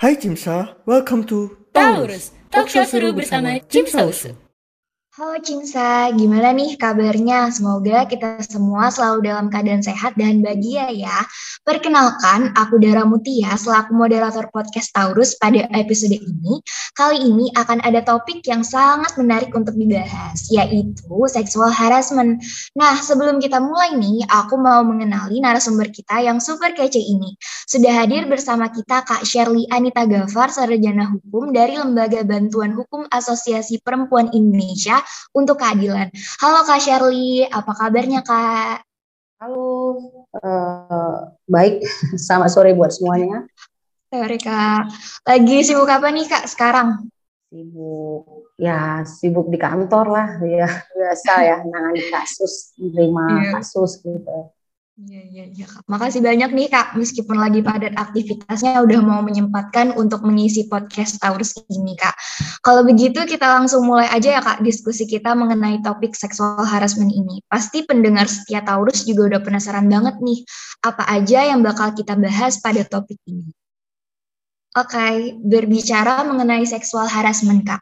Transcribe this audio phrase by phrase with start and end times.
[0.00, 4.32] Hai Cimsa, welcome to Taurus, talk show seru bersama Cimsa Usu.
[5.20, 7.52] Halo Cinsa, gimana nih kabarnya?
[7.52, 11.12] Semoga kita semua selalu dalam keadaan sehat dan bahagia ya.
[11.60, 16.64] Perkenalkan, aku Dara Mutia selaku moderator podcast Taurus pada episode ini.
[16.96, 22.40] Kali ini akan ada topik yang sangat menarik untuk dibahas, yaitu sexual harassment.
[22.72, 27.36] Nah, sebelum kita mulai nih, aku mau mengenali narasumber kita yang super kece ini.
[27.68, 33.84] Sudah hadir bersama kita Kak Shirley Anita Gafar, sarjana hukum dari Lembaga Bantuan Hukum Asosiasi
[33.84, 34.96] Perempuan Indonesia
[35.32, 36.10] untuk keadilan.
[36.42, 38.84] Halo Kak Shirley, apa kabarnya Kak?
[39.40, 39.96] Halo,
[40.36, 41.80] uh, baik.
[42.24, 43.48] Selamat sore buat semuanya.
[44.12, 44.90] Sore Kak.
[45.24, 47.08] Lagi sibuk apa nih Kak sekarang?
[47.48, 53.50] Sibuk, ya sibuk di kantor lah, ya biasa ya, nangani kasus, menerima yeah.
[53.58, 54.54] kasus gitu.
[55.00, 55.66] Iya, iya, iya.
[55.88, 61.56] Makasih banyak nih Kak, meskipun lagi padat aktivitasnya udah mau menyempatkan untuk mengisi podcast Taurus
[61.72, 62.12] ini Kak.
[62.60, 67.40] Kalau begitu kita langsung mulai aja ya Kak diskusi kita mengenai topik seksual harassment ini.
[67.48, 70.44] Pasti pendengar setia Taurus juga udah penasaran banget nih,
[70.84, 73.56] apa aja yang bakal kita bahas pada topik ini.
[74.76, 77.80] Oke, okay, berbicara mengenai seksual harassment Kak.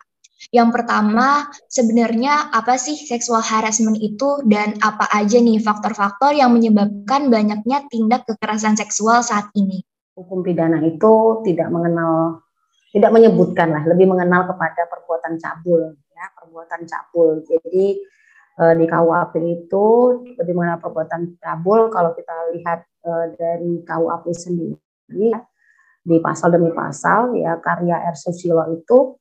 [0.55, 7.27] Yang pertama, sebenarnya apa sih seksual harassment itu dan apa aja nih faktor-faktor yang menyebabkan
[7.27, 9.83] banyaknya tindak kekerasan seksual saat ini?
[10.15, 12.47] Hukum pidana itu tidak mengenal,
[12.95, 17.43] tidak menyebutkan lah, lebih mengenal kepada perbuatan cabul, ya perbuatan cabul.
[17.43, 17.99] Jadi
[18.63, 19.87] eh, di KUHP itu
[20.39, 21.91] lebih mengenal perbuatan cabul.
[21.91, 24.79] Kalau kita lihat eh, dari KUHP sendiri,
[25.19, 25.43] ya,
[26.07, 28.15] di pasal demi pasal, ya karya R.
[28.15, 29.19] Susilo itu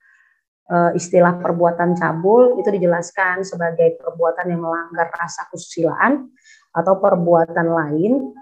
[0.67, 6.27] istilah perbuatan cabul itu dijelaskan sebagai perbuatan yang melanggar rasa kesusilaan
[6.75, 8.35] atau perbuatan lain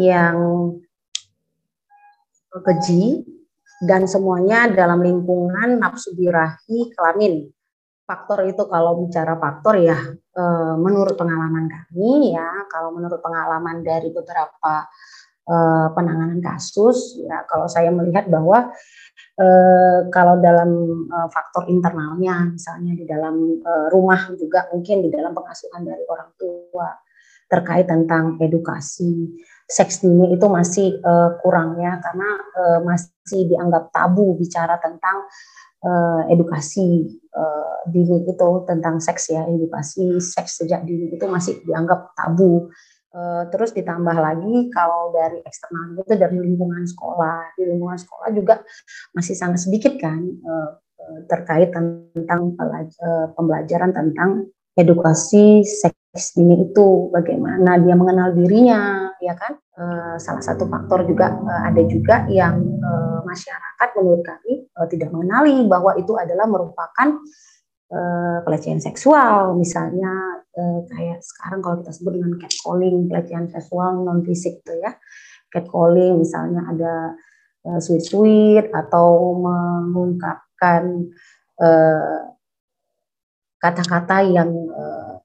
[0.00, 0.36] yang
[2.48, 3.28] keji
[3.84, 7.52] dan semuanya dalam lingkungan nafsu birahi kelamin.
[8.02, 10.44] Faktor itu kalau bicara faktor ya e,
[10.80, 14.88] menurut pengalaman kami ya kalau menurut pengalaman dari beberapa
[15.44, 15.56] e,
[15.94, 19.01] penanganan kasus ya kalau saya melihat bahwa Eh,
[20.12, 20.70] kalau dalam
[21.08, 26.30] uh, faktor internalnya, misalnya di dalam uh, rumah juga mungkin di dalam pengasuhan dari orang
[26.36, 26.88] tua
[27.52, 29.28] terkait tentang edukasi
[29.68, 35.28] seks dini itu masih uh, kurang ya karena uh, masih dianggap tabu bicara tentang
[35.84, 42.16] uh, edukasi uh, dini itu tentang seks ya edukasi seks sejak dini itu masih dianggap
[42.16, 42.72] tabu
[43.52, 48.64] terus ditambah lagi kalau dari eksternal itu dari lingkungan sekolah, di lingkungan sekolah juga
[49.12, 50.80] masih sangat sedikit kan uh,
[51.28, 52.56] terkait tentang
[53.36, 59.58] pembelajaran tentang edukasi seks dini itu, bagaimana dia mengenal dirinya, ya kan?
[60.22, 62.62] Salah satu faktor juga ada juga yang
[63.26, 64.62] masyarakat menurut kami
[64.94, 67.18] tidak mengenali bahwa itu adalah merupakan
[67.92, 74.24] uh, pelecehan seksual misalnya uh, kayak sekarang kalau kita sebut dengan catcalling pelecehan seksual non
[74.24, 74.96] fisik tuh ya.
[75.52, 76.94] Catcalling misalnya ada
[77.68, 81.12] uh, sweet sweet atau mengungkapkan
[83.62, 84.50] kata-kata yang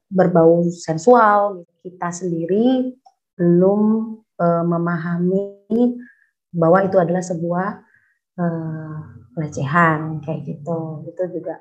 [0.06, 1.66] berbau sensual.
[1.82, 2.94] Kita sendiri
[3.34, 3.82] belum
[4.70, 5.98] memahami
[6.54, 7.82] bahwa itu adalah sebuah
[9.34, 11.10] pelecehan kayak gitu.
[11.10, 11.58] Itu juga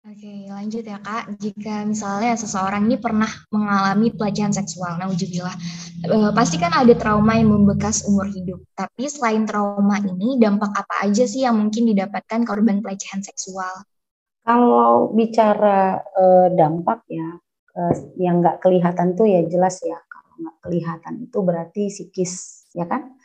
[0.00, 1.36] Oke, lanjut ya Kak.
[1.36, 5.52] Jika misalnya seseorang ini pernah mengalami pelecehan seksual, nah ujubillah,
[6.08, 8.64] e, pasti kan ada trauma yang membekas umur hidup.
[8.72, 13.84] Tapi selain trauma ini, dampak apa aja sih yang mungkin didapatkan korban pelecehan seksual?
[14.40, 16.24] Kalau bicara e,
[16.56, 17.36] dampak ya,
[17.76, 17.80] e,
[18.24, 20.00] yang nggak kelihatan tuh ya jelas ya.
[20.00, 23.19] Kalau nggak kelihatan itu berarti psikis, ya kan?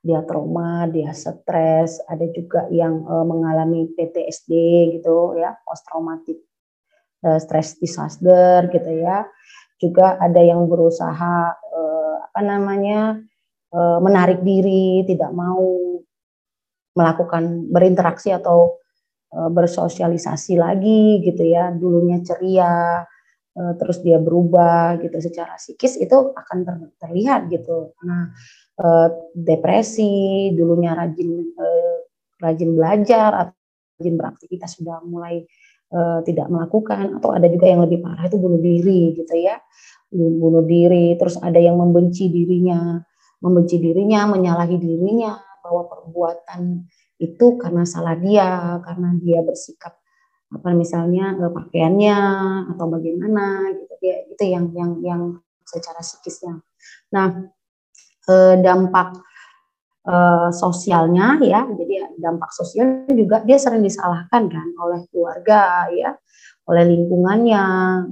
[0.00, 4.52] Dia trauma, dia stres, ada juga yang uh, mengalami PTSD
[4.96, 6.40] gitu ya, post traumatic
[7.20, 9.28] uh, stress disaster gitu ya.
[9.76, 13.20] Juga ada yang berusaha uh, apa namanya
[13.76, 15.60] uh, menarik diri, tidak mau
[16.96, 18.76] melakukan berinteraksi atau
[19.30, 21.70] bersosialisasi lagi gitu ya.
[21.70, 23.06] Dulunya ceria,
[23.78, 27.94] terus dia berubah gitu secara psikis itu akan ter terlihat gitu.
[28.02, 28.34] Nah,
[28.80, 31.96] uh, depresi, dulunya rajin uh,
[32.40, 33.54] rajin belajar atau
[34.00, 35.44] rajin beraktivitas sudah mulai
[35.92, 39.60] uh, tidak melakukan atau ada juga yang lebih parah itu bunuh diri gitu ya.
[40.10, 42.98] Bunuh diri, terus ada yang membenci dirinya,
[43.38, 46.90] membenci dirinya, menyalahi dirinya bahwa perbuatan
[47.22, 49.94] itu karena salah dia, karena dia bersikap
[50.50, 52.18] apa misalnya pakaiannya
[52.74, 55.22] atau bagaimana gitu ya itu yang yang yang
[55.62, 56.58] secara psikisnya.
[57.14, 57.54] Nah,
[58.28, 59.16] eh, dampak
[60.06, 61.66] uh, sosialnya ya.
[61.66, 66.16] Jadi dampak sosial juga dia sering disalahkan kan oleh keluarga ya
[66.68, 67.64] oleh lingkungannya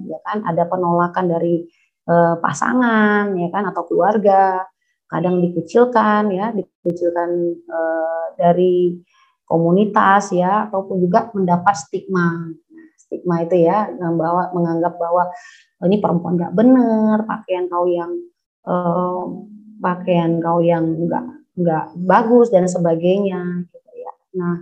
[0.08, 0.38] ya kan.
[0.44, 1.64] Ada penolakan dari
[2.08, 4.66] uh, pasangan ya kan atau keluarga.
[5.08, 7.31] Kadang dikucilkan ya dikucilkan
[7.64, 9.00] uh, dari
[9.49, 12.52] komunitas ya ataupun juga mendapat stigma.
[13.00, 15.32] Stigma itu ya membawa menganggap bahwa
[15.81, 18.12] oh, ini perempuan nggak benar pakaian kau yang
[18.69, 19.25] uh,
[19.78, 21.25] pakaian kau yang nggak
[21.58, 24.12] nggak bagus dan sebagainya gitu ya.
[24.38, 24.56] Nah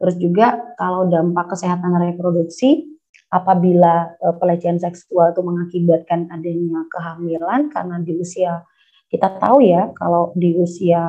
[0.00, 2.84] terus juga kalau dampak kesehatan reproduksi
[3.30, 8.62] apabila uh, pelecehan seksual itu mengakibatkan adanya kehamilan karena di usia
[9.08, 11.02] kita tahu ya kalau di usia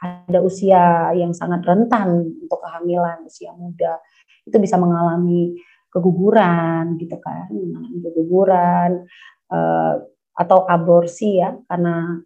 [0.00, 4.00] ada usia yang sangat rentan untuk kehamilan usia muda
[4.48, 5.54] itu bisa mengalami
[5.90, 7.50] keguguran gitu kan,
[7.98, 9.04] keguguran
[9.50, 9.94] uh,
[10.38, 12.22] atau aborsi ya karena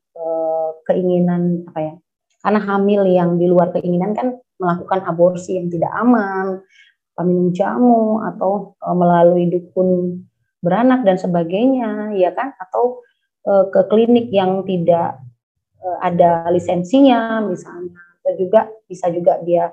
[0.86, 1.94] keinginan apa ya?
[2.44, 6.60] Karena hamil yang di luar keinginan kan melakukan aborsi yang tidak aman,
[7.22, 10.20] minum jamu atau uh, melalui dukun
[10.58, 12.52] beranak dan sebagainya, ya kan?
[12.58, 13.04] Atau
[13.46, 15.22] uh, ke klinik yang tidak
[15.78, 19.70] uh, ada lisensinya misalnya, atau juga bisa juga dia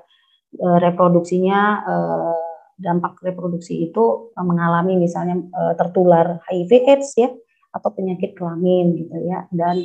[0.60, 2.52] uh, reproduksinya uh,
[2.82, 7.30] dampak reproduksi itu eh, mengalami misalnya uh, tertular HIV/AIDS ya
[7.72, 9.80] atau penyakit kelamin gitu ya dan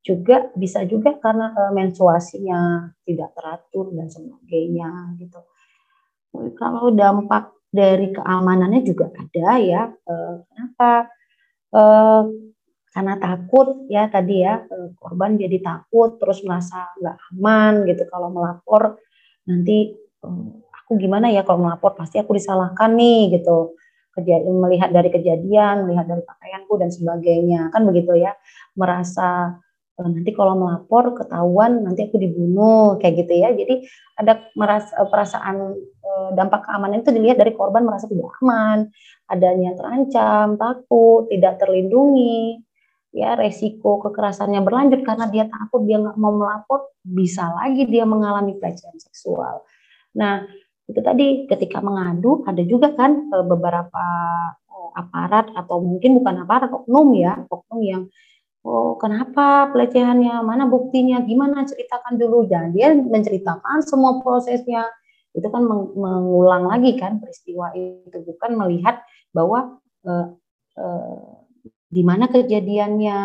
[0.00, 5.40] juga bisa juga karena uh, menstruasinya tidak teratur dan sebagainya gitu.
[6.56, 9.82] Kalau dampak dari keamanannya juga ada ya.
[10.08, 11.10] Uh, kenapa?
[11.70, 12.24] Uh,
[12.90, 14.66] karena takut ya tadi ya
[14.98, 18.98] korban jadi takut terus merasa nggak aman gitu kalau melapor
[19.46, 19.94] nanti
[20.74, 23.78] aku gimana ya kalau melapor pasti aku disalahkan nih gitu
[24.10, 28.34] kejadian melihat dari kejadian melihat dari pakaianku dan sebagainya kan begitu ya
[28.74, 29.69] merasa e,
[30.08, 33.52] nanti kalau melapor ketahuan nanti aku dibunuh kayak gitu ya.
[33.52, 33.84] Jadi
[34.16, 38.88] ada merasa e, perasaan e, dampak keamanan itu dilihat dari korban merasa tidak aman
[39.28, 42.64] adanya terancam takut tidak terlindungi
[43.10, 48.54] ya resiko kekerasannya berlanjut karena dia takut dia nggak mau melapor bisa lagi dia mengalami
[48.58, 49.66] pelecehan seksual.
[50.14, 50.46] Nah
[50.86, 54.04] itu tadi ketika mengadu ada juga kan eh, beberapa
[54.66, 58.02] eh, aparat atau mungkin bukan aparat oknum ya oknum yang
[58.66, 60.42] oh kenapa pelecehannya?
[60.44, 61.22] Mana buktinya?
[61.24, 61.64] Gimana?
[61.66, 62.48] Ceritakan dulu.
[62.48, 64.86] Dan dia menceritakan semua prosesnya.
[65.30, 65.62] Itu kan
[65.94, 68.16] mengulang lagi kan peristiwa itu.
[68.26, 70.26] Bukan melihat bahwa eh,
[70.78, 71.40] eh,
[71.90, 73.18] di mana kejadiannya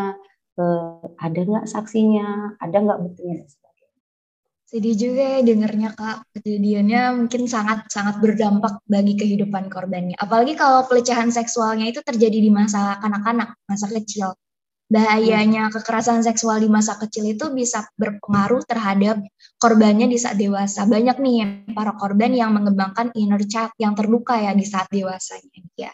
[0.58, 3.46] eh, ada nggak saksinya ada nggak buktinya
[4.66, 10.18] Sedih juga ya dengernya Kak, kejadiannya mungkin sangat-sangat berdampak bagi kehidupan korbannya.
[10.18, 14.34] Apalagi kalau pelecehan seksualnya itu terjadi di masa kanak-kanak, masa kecil.
[14.86, 19.18] Bahayanya kekerasan seksual di masa kecil itu bisa berpengaruh terhadap
[19.58, 20.86] korbannya di saat dewasa.
[20.86, 21.38] Banyak nih
[21.74, 25.90] para korban yang mengembangkan inner child yang terluka ya di saat dewasanya ya.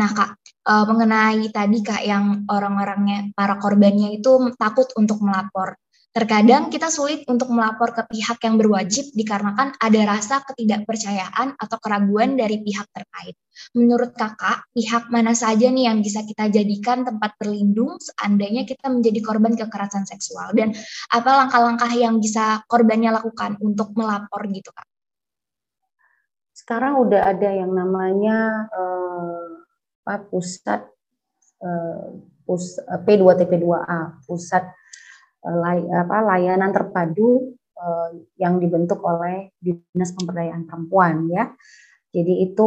[0.00, 0.30] Nah kak,
[0.64, 5.76] uh, mengenai tadi kak yang orang-orangnya para korbannya itu takut untuk melapor.
[6.12, 12.36] Terkadang kita sulit untuk melapor ke pihak yang berwajib dikarenakan ada rasa ketidakpercayaan atau keraguan
[12.36, 13.32] dari pihak terkait.
[13.72, 19.24] Menurut kakak, pihak mana saja nih yang bisa kita jadikan tempat berlindung seandainya kita menjadi
[19.24, 20.52] korban kekerasan seksual?
[20.52, 20.76] Dan
[21.16, 24.84] apa langkah-langkah yang bisa korbannya lakukan untuk melapor gitu kak?
[26.52, 30.84] Sekarang udah ada yang namanya uh, pusat
[31.64, 32.76] uh, pus,
[33.08, 34.81] P2TP2A, pusat Eh,
[35.42, 41.50] lay, apa, layanan terpadu uh, yang dibentuk oleh Dinas Pemberdayaan Perempuan ya.
[42.12, 42.64] Jadi itu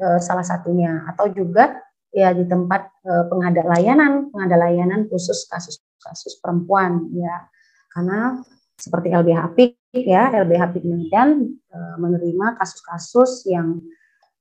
[0.00, 6.40] uh, salah satunya atau juga ya di tempat uh, pengada layanan, pengada layanan khusus kasus-kasus
[6.42, 7.46] perempuan ya.
[7.92, 8.40] Karena
[8.76, 11.28] seperti LBH PIK ya, LBH PIK Medan
[11.70, 13.80] uh, menerima kasus-kasus yang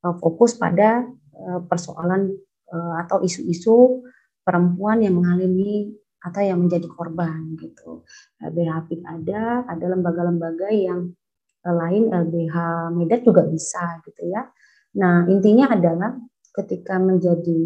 [0.01, 1.05] uh, fokus pada
[1.67, 2.31] persoalan
[3.03, 4.07] atau isu-isu
[4.39, 5.91] perempuan yang mengalami
[6.21, 8.05] atau yang menjadi korban gitu.
[8.41, 11.11] LBH PIK ada, ada lembaga-lembaga yang
[11.65, 12.55] eh, lain LBH
[12.95, 14.45] Medan juga bisa gitu ya.
[14.99, 16.15] Nah intinya adalah
[16.55, 17.61] ketika menjadi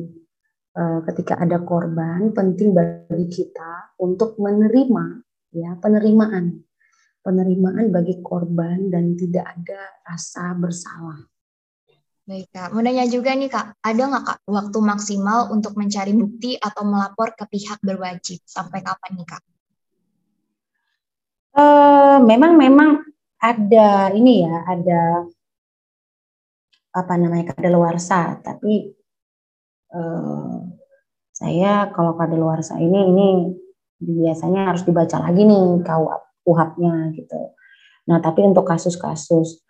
[0.76, 6.62] eh, ketika ada korban penting bagi kita untuk menerima ya penerimaan
[7.26, 11.20] penerimaan bagi korban dan tidak ada rasa bersalah
[12.30, 16.54] Baik Kak, mau nanya juga nih Kak, ada nggak Kak waktu maksimal untuk mencari bukti
[16.62, 18.38] atau melapor ke pihak berwajib?
[18.46, 19.44] Sampai kapan nih Kak?
[21.58, 23.02] Uh, memang memang
[23.42, 25.26] ada ini ya, ada
[26.94, 28.94] apa namanya kadaluarsa, tapi
[29.90, 30.70] uh,
[31.34, 33.28] saya kalau kadaluarsa ini ini
[34.06, 35.82] biasanya harus dibaca lagi nih
[36.46, 37.58] kuhapnya gitu
[38.10, 39.62] Nah, tapi untuk kasus-kasus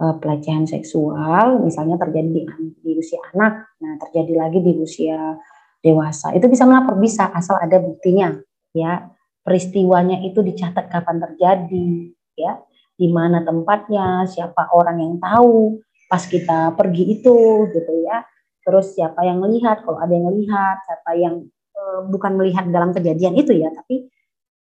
[0.00, 2.42] pelecehan seksual, misalnya terjadi di,
[2.80, 5.36] di usia anak, nah terjadi lagi di usia
[5.84, 8.32] dewasa, itu bisa melapor bisa asal ada buktinya,
[8.72, 9.12] ya
[9.44, 12.60] peristiwanya itu dicatat kapan terjadi, ya
[13.00, 18.20] di mana tempatnya, siapa orang yang tahu pas kita pergi itu, gitu ya.
[18.60, 23.40] Terus siapa yang melihat, kalau ada yang melihat, siapa yang uh, bukan melihat dalam kejadian
[23.40, 24.12] itu ya, tapi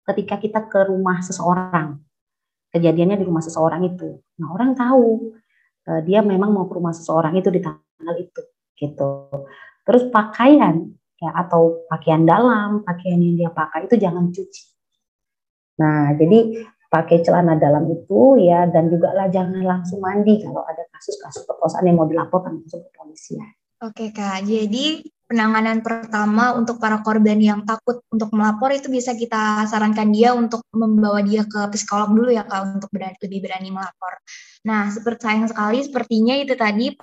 [0.07, 1.99] ketika kita ke rumah seseorang,
[2.79, 4.23] kejadiannya di rumah seseorang itu.
[4.39, 5.35] Nah orang tahu
[5.91, 8.43] uh, dia memang mau ke rumah seseorang itu di tanggal itu,
[8.79, 9.11] gitu.
[9.83, 14.63] Terus pakaian ya atau pakaian dalam, pakaian yang dia pakai itu jangan cuci.
[15.83, 20.89] Nah jadi pakai celana dalam itu ya dan juga lah jangan langsung mandi kalau ada
[20.89, 23.49] kasus-kasus perkosaan yang mau dilaporkan ke polisi ya.
[23.85, 29.69] Oke kak, jadi penanganan pertama untuk para korban yang takut untuk melapor itu bisa kita
[29.69, 34.25] sarankan dia untuk membawa dia ke psikolog dulu ya kak untuk berani, lebih berani melapor.
[34.65, 36.97] Nah seperti sayang sekali sepertinya itu tadi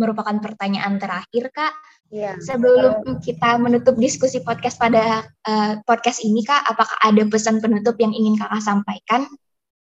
[0.00, 1.72] merupakan pertanyaan terakhir kak.
[2.08, 8.00] Ya, Sebelum kita menutup diskusi podcast pada uh, podcast ini kak, apakah ada pesan penutup
[8.00, 9.28] yang ingin kakak sampaikan?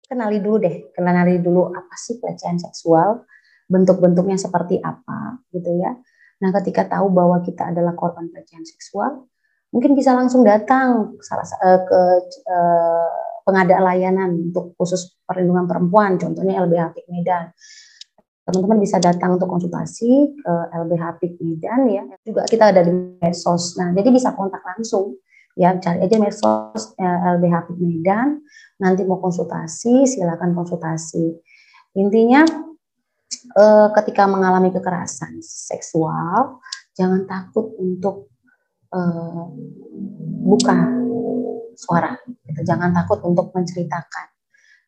[0.03, 3.23] Kenali dulu deh, kenali dulu apa sih pelecehan seksual,
[3.71, 5.95] bentuk-bentuknya seperti apa gitu ya
[6.44, 9.27] Nah, ketika tahu bahwa kita adalah korban pelecehan seksual,
[9.72, 12.01] mungkin bisa langsung datang salah uh, ke
[12.48, 13.10] uh,
[13.46, 17.46] pengadaan layanan untuk khusus perlindungan perempuan, contohnya LBH PIK Medan.
[18.46, 22.04] Teman-teman bisa datang untuk konsultasi ke LBH PIK Medan ya.
[22.25, 23.77] Juga kita ada di medsos.
[23.77, 25.18] Nah, jadi bisa kontak langsung
[25.56, 28.42] ya cari aja medsos eh, LBH PIK Medan.
[28.82, 31.32] Nanti mau konsultasi, silakan konsultasi.
[31.96, 32.44] Intinya
[33.55, 36.60] uh, ketika mengalami kekerasan seksual,
[36.96, 38.32] jangan takut untuk
[38.94, 39.50] uh,
[40.46, 40.77] buka
[41.75, 42.15] suara.
[42.48, 42.62] Gitu.
[42.63, 44.27] Jangan takut untuk menceritakan.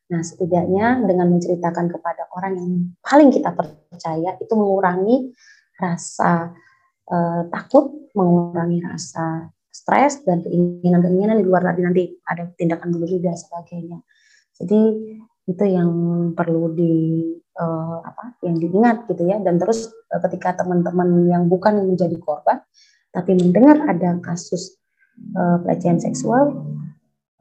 [0.08, 2.72] Nah, setidaknya dengan menceritakan kepada orang yang
[3.04, 5.36] paling kita percaya itu mengurangi
[5.76, 6.56] rasa
[7.12, 13.30] uh, takut, mengurangi rasa stres dan keinginan-keinginan di luar tadi nanti ada tindakan bunuh diri
[13.30, 14.00] dan sebagainya.
[14.58, 14.80] Jadi
[15.48, 15.90] itu yang
[16.36, 17.24] perlu di
[17.56, 19.40] uh, apa yang diingat gitu ya.
[19.40, 22.60] Dan terus uh, ketika teman-teman yang bukan menjadi korban
[23.16, 24.78] tapi mendengar ada kasus
[25.34, 26.68] uh, pelecehan seksual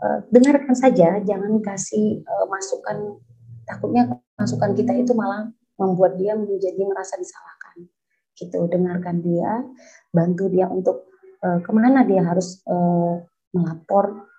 [0.01, 1.19] uh, dengarkan saja.
[1.21, 3.19] Jangan kasih uh, masukan.
[3.67, 4.07] Takutnya
[4.39, 7.91] masukan kita itu malah membuat dia menjadi merasa disalahkan.
[8.39, 9.67] Gitu dengarkan dia.
[10.15, 11.11] Bantu dia untuk
[11.43, 13.21] uh, ke mana dia harus uh,
[13.51, 14.31] melapor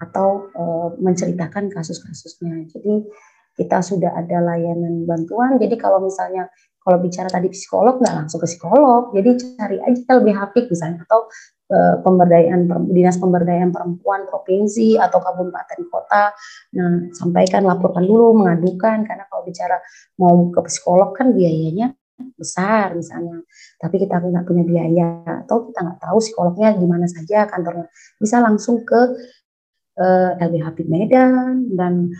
[0.00, 2.66] atau uh, menceritakan kasus-kasusnya.
[2.70, 3.06] Jadi
[3.54, 5.56] kita sudah ada layanan bantuan.
[5.62, 6.50] Jadi kalau misalnya
[6.84, 11.30] kalau bicara tadi psikolog nggak langsung ke psikolog, jadi cari aja lebih hafik misalnya atau
[11.72, 16.36] uh, pemberdayaan dinas pemberdayaan perempuan provinsi atau kabupaten kota.
[16.76, 19.80] Nah sampaikan laporkan dulu mengadukan karena kalau bicara
[20.20, 21.96] mau ke psikolog kan biayanya
[22.38, 23.42] besar misalnya
[23.82, 27.90] tapi kita nggak punya biaya atau kita nggak tahu psikolognya di mana saja kantornya
[28.22, 29.18] bisa langsung ke
[29.98, 32.10] eh, LBH Medan dan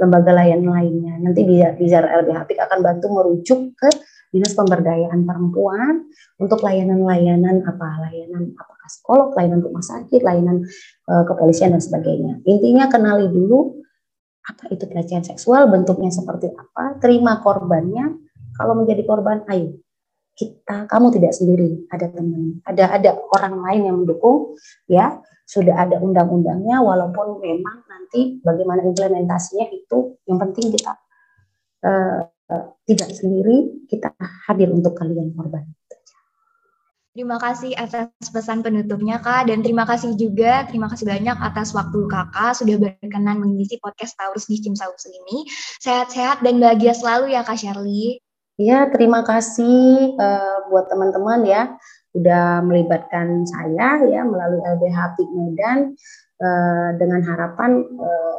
[0.00, 1.14] lembaga layanan lainnya.
[1.20, 1.44] Nanti
[1.76, 3.90] Bizar LBH akan bantu merujuk ke
[4.30, 6.08] Dinas Pemberdayaan Perempuan
[6.38, 10.64] untuk layanan-layanan apa layanan apakah psikolog, layanan rumah sakit, layanan
[11.10, 12.38] uh, kepolisian dan sebagainya.
[12.46, 13.82] Intinya kenali dulu
[14.40, 18.22] apa itu pelecehan seksual, bentuknya seperti apa, terima korbannya.
[18.54, 19.82] Kalau menjadi korban, ayo
[20.38, 24.56] kita kamu tidak sendiri, ada teman, ada ada orang lain yang mendukung
[24.88, 25.20] ya
[25.50, 30.94] sudah ada undang-undangnya walaupun memang nanti bagaimana implementasinya itu yang penting kita
[31.82, 32.22] uh,
[32.86, 34.14] tidak sendiri kita
[34.46, 35.66] hadir untuk kalian korban.
[37.10, 42.06] Terima kasih atas pesan penutupnya Kak dan terima kasih juga terima kasih banyak atas waktu
[42.06, 45.42] Kakak sudah berkenan mengisi podcast Taurus di Cimsaus ini.
[45.82, 48.22] Sehat-sehat dan bahagia selalu ya Kak Shirley.
[48.60, 51.74] Ya, terima kasih uh, buat teman-teman ya
[52.10, 55.78] sudah melibatkan saya ya melalui LBH PIK Medan
[56.42, 58.38] eh, dengan harapan eh,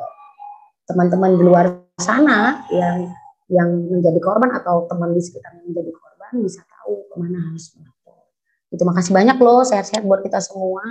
[0.91, 1.65] teman-teman di luar
[1.99, 3.07] sana yang
[3.51, 8.27] yang menjadi korban atau teman di sekitar menjadi korban bisa tahu ke mana harus melapor.
[8.71, 10.83] Itu makasih banyak loh, sehat-sehat buat kita semua.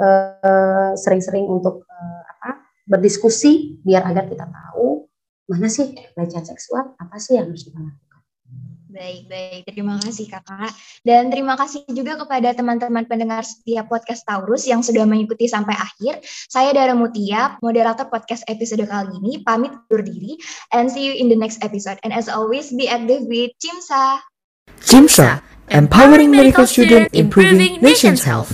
[0.00, 5.04] Eh, sering-sering untuk eh, apa berdiskusi biar agar kita tahu
[5.44, 7.99] mana sih pelecehan seksual, apa sih yang harus kita lakukan.
[9.00, 9.64] Baik, baik.
[9.64, 10.76] Terima kasih kakak.
[11.00, 16.20] Dan terima kasih juga kepada teman-teman pendengar setiap podcast Taurus yang sudah mengikuti sampai akhir.
[16.52, 20.36] Saya Dara Mutia, moderator podcast episode kali ini, pamit undur diri.
[20.76, 21.96] And see you in the next episode.
[22.04, 24.20] And as always, be active with Cimsa.
[24.84, 25.40] Cimsa,
[25.72, 28.52] empowering medical student, improving nation's health.